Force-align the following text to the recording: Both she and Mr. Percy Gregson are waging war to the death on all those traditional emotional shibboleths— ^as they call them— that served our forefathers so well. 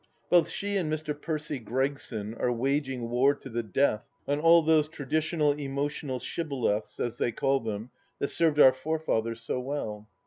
Both 0.31 0.49
she 0.49 0.77
and 0.77 0.91
Mr. 0.91 1.13
Percy 1.13 1.59
Gregson 1.59 2.33
are 2.33 2.51
waging 2.51 3.07
war 3.11 3.35
to 3.35 3.49
the 3.49 3.61
death 3.61 4.09
on 4.27 4.39
all 4.39 4.63
those 4.63 4.87
traditional 4.87 5.51
emotional 5.51 6.17
shibboleths— 6.17 6.97
^as 6.97 7.19
they 7.19 7.31
call 7.31 7.59
them— 7.59 7.91
that 8.17 8.29
served 8.29 8.59
our 8.59 8.73
forefathers 8.73 9.41
so 9.41 9.59
well. 9.59 10.07